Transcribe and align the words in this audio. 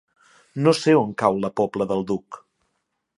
No 0.67 0.73
sé 0.77 0.95
on 1.01 1.11
cau 1.23 1.37
la 1.43 1.53
Pobla 1.61 1.89
del 1.93 2.05
Duc. 2.13 2.43